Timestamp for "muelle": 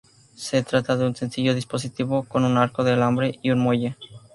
3.59-3.97